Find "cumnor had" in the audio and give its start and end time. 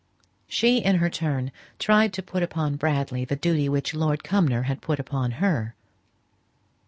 4.23-4.81